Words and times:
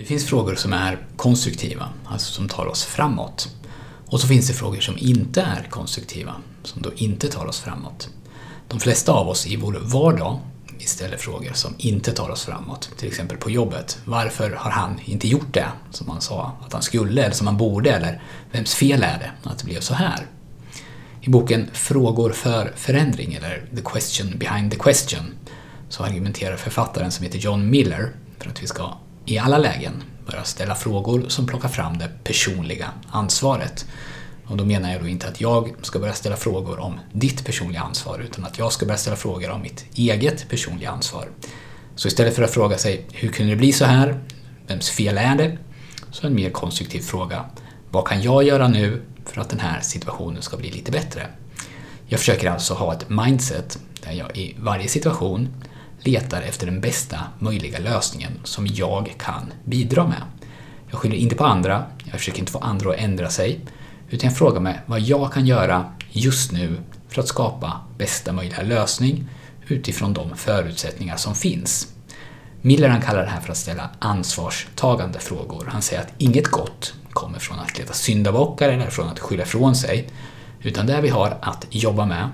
Det 0.00 0.04
finns 0.04 0.26
frågor 0.26 0.54
som 0.54 0.72
är 0.72 1.06
konstruktiva, 1.16 1.88
alltså 2.06 2.32
som 2.32 2.48
tar 2.48 2.66
oss 2.66 2.84
framåt. 2.84 3.48
Och 4.06 4.20
så 4.20 4.26
finns 4.26 4.48
det 4.48 4.54
frågor 4.54 4.80
som 4.80 4.98
inte 4.98 5.42
är 5.42 5.68
konstruktiva, 5.70 6.34
som 6.62 6.82
då 6.82 6.92
inte 6.96 7.28
tar 7.28 7.46
oss 7.46 7.60
framåt. 7.60 8.08
De 8.68 8.80
flesta 8.80 9.12
av 9.12 9.28
oss 9.28 9.46
i 9.46 9.56
vår 9.56 9.78
vardag 9.82 10.40
vi 10.78 10.84
ställer 10.84 11.16
frågor 11.16 11.52
som 11.52 11.74
inte 11.78 12.12
tar 12.12 12.30
oss 12.30 12.44
framåt. 12.44 12.90
Till 12.96 13.08
exempel 13.08 13.36
på 13.36 13.50
jobbet. 13.50 13.98
Varför 14.04 14.50
har 14.50 14.70
han 14.70 15.00
inte 15.04 15.28
gjort 15.28 15.54
det 15.54 15.68
som 15.90 16.08
han 16.08 16.20
sa 16.20 16.58
att 16.66 16.72
han 16.72 16.82
skulle 16.82 17.22
eller 17.24 17.34
som 17.34 17.46
han 17.46 17.56
borde? 17.56 17.90
Eller 17.90 18.22
vems 18.52 18.74
fel 18.74 19.02
är 19.02 19.18
det 19.18 19.50
att 19.50 19.58
det 19.58 19.64
blev 19.64 19.80
så 19.80 19.94
här? 19.94 20.26
I 21.20 21.30
boken 21.30 21.70
Frågor 21.72 22.32
för 22.32 22.72
förändring, 22.76 23.34
eller 23.34 23.66
The 23.76 23.82
Question 23.84 24.38
Behind 24.38 24.70
the 24.70 24.78
Question, 24.78 25.34
så 25.88 26.04
argumenterar 26.04 26.56
författaren 26.56 27.10
som 27.10 27.24
heter 27.24 27.38
John 27.38 27.70
Miller 27.70 28.12
för 28.38 28.50
att 28.50 28.62
vi 28.62 28.66
ska 28.66 28.98
i 29.28 29.38
alla 29.38 29.58
lägen 29.58 30.02
börja 30.26 30.44
ställa 30.44 30.74
frågor 30.74 31.24
som 31.28 31.46
plockar 31.46 31.68
fram 31.68 31.98
det 31.98 32.10
personliga 32.24 32.88
ansvaret. 33.10 33.86
Och 34.46 34.56
då 34.56 34.64
menar 34.64 34.92
jag 34.92 35.02
då 35.02 35.08
inte 35.08 35.28
att 35.28 35.40
jag 35.40 35.74
ska 35.82 35.98
börja 35.98 36.12
ställa 36.12 36.36
frågor 36.36 36.78
om 36.78 37.00
ditt 37.12 37.44
personliga 37.44 37.80
ansvar, 37.80 38.18
utan 38.18 38.44
att 38.44 38.58
jag 38.58 38.72
ska 38.72 38.86
börja 38.86 38.98
ställa 38.98 39.16
frågor 39.16 39.50
om 39.50 39.62
mitt 39.62 39.84
eget 39.94 40.48
personliga 40.48 40.90
ansvar. 40.90 41.28
Så 41.96 42.08
istället 42.08 42.36
för 42.36 42.42
att 42.42 42.50
fråga 42.50 42.78
sig 42.78 43.06
hur 43.12 43.28
kunde 43.28 43.52
det 43.52 43.56
bli 43.56 43.72
så 43.72 43.84
här? 43.84 44.20
Vems 44.66 44.90
fel 44.90 45.18
är 45.18 45.36
det? 45.36 45.58
Så 46.10 46.26
en 46.26 46.34
mer 46.34 46.50
konstruktiv 46.50 47.00
fråga. 47.00 47.44
Vad 47.90 48.06
kan 48.06 48.22
jag 48.22 48.42
göra 48.42 48.68
nu 48.68 49.02
för 49.24 49.40
att 49.40 49.50
den 49.50 49.60
här 49.60 49.80
situationen 49.80 50.42
ska 50.42 50.56
bli 50.56 50.70
lite 50.70 50.92
bättre? 50.92 51.26
Jag 52.06 52.20
försöker 52.20 52.50
alltså 52.50 52.74
ha 52.74 52.92
ett 52.92 53.08
mindset 53.08 53.78
där 54.04 54.12
jag 54.12 54.36
i 54.36 54.56
varje 54.58 54.88
situation 54.88 55.48
letar 56.02 56.42
efter 56.42 56.66
den 56.66 56.80
bästa 56.80 57.18
möjliga 57.38 57.78
lösningen 57.78 58.32
som 58.44 58.66
jag 58.66 59.14
kan 59.18 59.52
bidra 59.64 60.06
med. 60.06 60.22
Jag 60.90 61.00
skyller 61.00 61.16
inte 61.16 61.36
på 61.36 61.44
andra, 61.44 61.84
jag 62.04 62.18
försöker 62.18 62.38
inte 62.38 62.52
få 62.52 62.58
andra 62.58 62.90
att 62.90 62.96
ändra 62.98 63.30
sig, 63.30 63.60
utan 64.10 64.28
jag 64.28 64.38
frågar 64.38 64.60
mig 64.60 64.80
vad 64.86 65.00
jag 65.00 65.32
kan 65.32 65.46
göra 65.46 65.92
just 66.10 66.52
nu 66.52 66.76
för 67.08 67.20
att 67.20 67.28
skapa 67.28 67.80
bästa 67.98 68.32
möjliga 68.32 68.62
lösning 68.62 69.28
utifrån 69.68 70.14
de 70.14 70.36
förutsättningar 70.36 71.16
som 71.16 71.34
finns. 71.34 71.92
Miller 72.60 72.88
han 72.88 73.00
kallar 73.00 73.22
det 73.22 73.30
här 73.30 73.40
för 73.40 73.50
att 73.50 73.58
ställa 73.58 73.90
ansvarstagande 73.98 75.18
frågor. 75.18 75.68
Han 75.68 75.82
säger 75.82 76.02
att 76.02 76.12
inget 76.18 76.46
gott 76.46 76.94
kommer 77.10 77.38
från 77.38 77.58
att 77.58 77.78
leta 77.78 77.92
syndabockar 77.92 78.68
eller 78.68 78.90
från 78.90 79.08
att 79.08 79.18
skylla 79.18 79.42
ifrån 79.42 79.76
sig, 79.76 80.08
utan 80.62 80.86
det 80.86 81.00
vi 81.00 81.08
har 81.08 81.38
att 81.40 81.66
jobba 81.70 82.06
med 82.06 82.28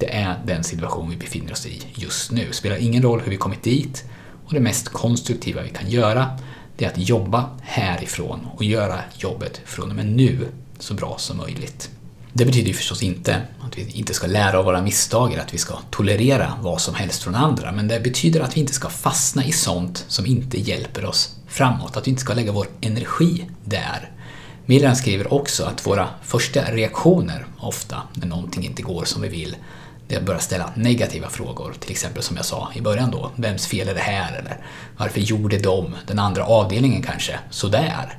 det 0.00 0.14
är 0.14 0.40
den 0.46 0.64
situation 0.64 1.10
vi 1.10 1.16
befinner 1.16 1.52
oss 1.52 1.66
i 1.66 1.82
just 1.94 2.30
nu. 2.30 2.46
Det 2.46 2.54
spelar 2.54 2.76
ingen 2.76 3.02
roll 3.02 3.20
hur 3.20 3.30
vi 3.30 3.36
kommit 3.36 3.62
dit 3.62 4.04
och 4.46 4.54
det 4.54 4.60
mest 4.60 4.88
konstruktiva 4.88 5.62
vi 5.62 5.68
kan 5.68 5.90
göra 5.90 6.38
det 6.76 6.84
är 6.84 6.88
att 6.88 7.08
jobba 7.08 7.50
härifrån 7.62 8.48
och 8.56 8.64
göra 8.64 9.00
jobbet 9.18 9.60
från 9.64 9.90
och 9.90 9.96
med 9.96 10.06
nu 10.06 10.48
så 10.78 10.94
bra 10.94 11.18
som 11.18 11.36
möjligt. 11.36 11.90
Det 12.32 12.44
betyder 12.44 12.68
ju 12.68 12.74
förstås 12.74 13.02
inte 13.02 13.42
att 13.60 13.78
vi 13.78 13.90
inte 13.90 14.14
ska 14.14 14.26
lära 14.26 14.58
av 14.58 14.64
våra 14.64 14.82
misstag 14.82 15.32
eller 15.32 15.42
att 15.42 15.54
vi 15.54 15.58
ska 15.58 15.78
tolerera 15.90 16.52
vad 16.60 16.80
som 16.80 16.94
helst 16.94 17.22
från 17.22 17.34
andra, 17.34 17.72
men 17.72 17.88
det 17.88 18.00
betyder 18.00 18.40
att 18.40 18.56
vi 18.56 18.60
inte 18.60 18.72
ska 18.72 18.88
fastna 18.88 19.44
i 19.44 19.52
sånt 19.52 20.04
som 20.08 20.26
inte 20.26 20.60
hjälper 20.60 21.04
oss 21.04 21.36
framåt, 21.48 21.96
att 21.96 22.06
vi 22.06 22.10
inte 22.10 22.22
ska 22.22 22.34
lägga 22.34 22.52
vår 22.52 22.66
energi 22.80 23.44
där. 23.64 24.10
Millan 24.66 24.96
skriver 24.96 25.34
också 25.34 25.64
att 25.64 25.86
våra 25.86 26.08
första 26.22 26.60
reaktioner 26.60 27.46
ofta, 27.58 28.02
när 28.14 28.26
någonting 28.26 28.64
inte 28.64 28.82
går 28.82 29.04
som 29.04 29.22
vi 29.22 29.28
vill, 29.28 29.56
det 30.10 30.20
börjar 30.20 30.40
ställa 30.40 30.72
negativa 30.74 31.28
frågor. 31.28 31.74
Till 31.80 31.90
exempel 31.90 32.22
som 32.22 32.36
jag 32.36 32.44
sa 32.44 32.70
i 32.74 32.80
början 32.80 33.10
då, 33.10 33.30
vems 33.36 33.66
fel 33.66 33.88
är 33.88 33.94
det 33.94 34.00
här? 34.00 34.32
Eller 34.32 34.56
varför 34.96 35.20
gjorde 35.20 35.58
de, 35.58 35.94
den 36.06 36.18
andra 36.18 36.44
avdelningen 36.44 37.02
kanske, 37.02 37.38
sådär? 37.50 38.18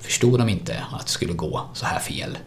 Förstod 0.00 0.38
de 0.38 0.48
inte 0.48 0.76
att 0.92 1.06
det 1.06 1.12
skulle 1.12 1.32
gå 1.32 1.62
så 1.74 1.86
här 1.86 1.98
fel? 1.98 2.38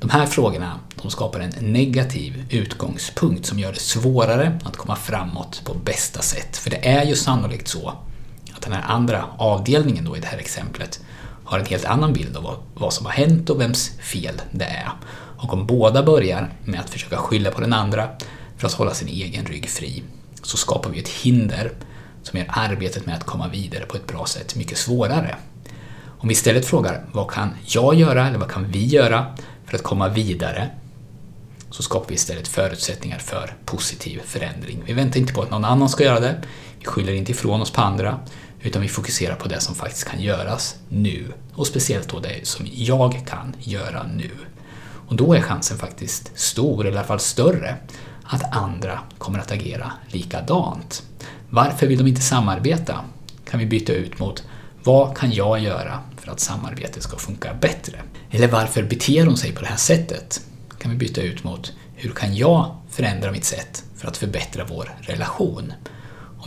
De 0.00 0.10
här 0.10 0.26
frågorna 0.26 0.80
de 1.02 1.10
skapar 1.10 1.40
en 1.40 1.72
negativ 1.72 2.44
utgångspunkt 2.50 3.46
som 3.46 3.58
gör 3.58 3.72
det 3.72 3.80
svårare 3.80 4.58
att 4.64 4.76
komma 4.76 4.96
framåt 4.96 5.62
på 5.64 5.74
bästa 5.74 6.22
sätt. 6.22 6.56
För 6.56 6.70
det 6.70 6.88
är 6.88 7.04
ju 7.04 7.16
sannolikt 7.16 7.68
så 7.68 7.92
att 8.54 8.62
den 8.62 8.72
här 8.72 8.84
andra 8.88 9.24
avdelningen 9.38 10.04
då 10.04 10.16
i 10.16 10.20
det 10.20 10.26
här 10.26 10.38
exemplet 10.38 11.00
har 11.48 11.58
en 11.58 11.66
helt 11.66 11.84
annan 11.84 12.12
bild 12.12 12.36
av 12.36 12.56
vad 12.74 12.92
som 12.92 13.06
har 13.06 13.12
hänt 13.12 13.50
och 13.50 13.60
vems 13.60 13.90
fel 14.00 14.34
det 14.50 14.64
är. 14.64 14.88
Och 15.38 15.52
om 15.52 15.66
båda 15.66 16.02
börjar 16.02 16.52
med 16.64 16.80
att 16.80 16.90
försöka 16.90 17.16
skylla 17.16 17.50
på 17.50 17.60
den 17.60 17.72
andra 17.72 18.08
för 18.56 18.66
att 18.66 18.72
hålla 18.72 18.94
sin 18.94 19.08
egen 19.08 19.46
rygg 19.46 19.68
fri 19.68 20.02
så 20.42 20.56
skapar 20.56 20.90
vi 20.90 20.98
ett 20.98 21.08
hinder 21.08 21.72
som 22.22 22.38
gör 22.38 22.46
arbetet 22.48 23.06
med 23.06 23.14
att 23.14 23.24
komma 23.24 23.48
vidare 23.48 23.86
på 23.86 23.96
ett 23.96 24.06
bra 24.06 24.26
sätt 24.26 24.56
mycket 24.56 24.78
svårare. 24.78 25.36
Om 26.18 26.28
vi 26.28 26.32
istället 26.32 26.66
frågar 26.66 27.04
vad 27.12 27.30
kan 27.30 27.50
jag 27.66 27.94
göra 27.94 28.28
eller 28.28 28.38
vad 28.38 28.50
kan 28.50 28.70
vi 28.70 28.86
göra 28.86 29.26
för 29.66 29.76
att 29.76 29.82
komma 29.82 30.08
vidare 30.08 30.68
så 31.70 31.82
skapar 31.82 32.08
vi 32.08 32.14
istället 32.14 32.48
förutsättningar 32.48 33.18
för 33.18 33.54
positiv 33.64 34.20
förändring. 34.24 34.82
Vi 34.86 34.92
väntar 34.92 35.20
inte 35.20 35.32
på 35.32 35.42
att 35.42 35.50
någon 35.50 35.64
annan 35.64 35.88
ska 35.88 36.04
göra 36.04 36.20
det, 36.20 36.42
vi 36.78 36.86
skyller 36.86 37.12
inte 37.12 37.32
ifrån 37.32 37.60
oss 37.60 37.70
på 37.70 37.80
andra, 37.80 38.18
utan 38.62 38.82
vi 38.82 38.88
fokuserar 38.88 39.34
på 39.34 39.48
det 39.48 39.60
som 39.60 39.74
faktiskt 39.74 40.08
kan 40.08 40.20
göras 40.20 40.76
nu. 40.88 41.32
Och 41.54 41.66
speciellt 41.66 42.08
då 42.08 42.20
det 42.20 42.46
som 42.46 42.66
jag 42.72 43.26
kan 43.26 43.56
göra 43.58 44.06
nu. 44.16 44.30
Och 45.08 45.16
då 45.16 45.34
är 45.34 45.40
chansen 45.40 45.78
faktiskt 45.78 46.30
stor, 46.34 46.86
eller 46.86 46.96
i 46.96 46.98
alla 46.98 47.06
fall 47.06 47.20
större, 47.20 47.76
att 48.22 48.56
andra 48.56 49.00
kommer 49.18 49.38
att 49.38 49.52
agera 49.52 49.92
likadant. 50.08 51.02
Varför 51.50 51.86
vill 51.86 51.98
de 51.98 52.06
inte 52.06 52.20
samarbeta? 52.20 53.04
Kan 53.50 53.60
vi 53.60 53.66
byta 53.66 53.92
ut 53.92 54.18
mot 54.18 54.44
vad 54.84 55.16
kan 55.16 55.32
jag 55.32 55.58
göra 55.58 56.00
för 56.16 56.30
att 56.30 56.40
samarbetet 56.40 57.02
ska 57.02 57.16
funka 57.16 57.54
bättre? 57.54 57.98
Eller 58.30 58.48
varför 58.48 58.82
beter 58.82 59.24
de 59.24 59.36
sig 59.36 59.52
på 59.52 59.60
det 59.60 59.66
här 59.66 59.76
sättet? 59.76 60.40
Kan 60.78 60.90
vi 60.90 60.96
byta 60.96 61.22
ut 61.22 61.44
mot 61.44 61.72
hur 61.94 62.10
kan 62.10 62.36
jag 62.36 62.76
förändra 62.90 63.32
mitt 63.32 63.44
sätt 63.44 63.84
för 63.96 64.08
att 64.08 64.16
förbättra 64.16 64.64
vår 64.64 64.90
relation? 65.00 65.72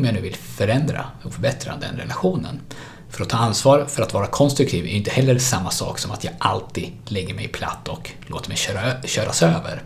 Om 0.02 0.06
jag 0.06 0.14
nu 0.14 0.22
vill 0.22 0.36
förändra 0.36 1.06
och 1.24 1.34
förbättra 1.34 1.78
den 1.78 1.98
relationen. 1.98 2.62
För 3.10 3.24
att 3.24 3.30
ta 3.30 3.38
ansvar 3.38 3.86
för 3.86 4.04
att 4.04 4.14
vara 4.14 4.28
konstruktiv 4.28 4.86
är 4.86 4.90
inte 4.90 5.12
heller 5.12 5.40
samma 5.40 5.72
sak 5.72 6.00
som 6.00 6.12
att 6.12 6.24
jag 6.24 6.34
alltid 6.40 6.92
lägger 7.06 7.34
mig 7.34 7.48
platt 7.48 7.88
och 7.88 8.12
låter 8.28 8.50
mig 8.50 8.58
köra, 8.58 9.02
köras 9.04 9.44
över. 9.44 9.84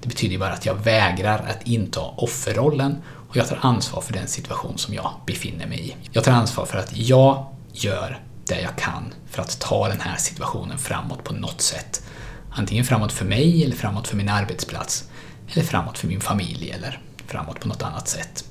Det 0.00 0.08
betyder 0.08 0.38
bara 0.38 0.52
att 0.52 0.66
jag 0.66 0.74
vägrar 0.74 1.38
att 1.38 1.66
inta 1.66 2.00
offerrollen 2.00 2.96
och 3.28 3.36
jag 3.36 3.48
tar 3.48 3.58
ansvar 3.62 4.00
för 4.00 4.12
den 4.12 4.26
situation 4.26 4.78
som 4.78 4.94
jag 4.94 5.12
befinner 5.26 5.66
mig 5.66 5.88
i. 5.88 5.96
Jag 6.12 6.24
tar 6.24 6.32
ansvar 6.32 6.66
för 6.66 6.78
att 6.78 6.96
jag 6.96 7.46
gör 7.72 8.20
det 8.46 8.60
jag 8.60 8.76
kan 8.76 9.14
för 9.30 9.42
att 9.42 9.60
ta 9.60 9.88
den 9.88 10.00
här 10.00 10.16
situationen 10.16 10.78
framåt 10.78 11.24
på 11.24 11.34
något 11.34 11.60
sätt. 11.60 12.02
Antingen 12.50 12.84
framåt 12.84 13.12
för 13.12 13.24
mig 13.24 13.64
eller 13.64 13.76
framåt 13.76 14.08
för 14.08 14.16
min 14.16 14.28
arbetsplats. 14.28 15.04
Eller 15.52 15.64
framåt 15.64 15.98
för 15.98 16.06
min 16.06 16.20
familj 16.20 16.70
eller 16.70 17.00
framåt 17.26 17.60
på 17.60 17.68
något 17.68 17.82
annat 17.82 18.08
sätt. 18.08 18.44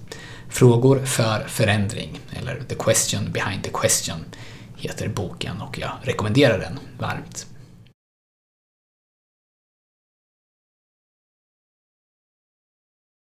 Frågor 0.49 1.05
för 1.05 1.47
förändring, 1.47 2.19
eller 2.31 2.61
The 2.67 2.75
Question 2.75 3.31
Behind 3.31 3.63
the 3.63 3.69
Question, 3.73 4.25
heter 4.75 5.07
boken 5.07 5.61
och 5.61 5.79
jag 5.79 5.91
rekommenderar 6.01 6.59
den 6.59 6.79
varmt. 6.99 7.45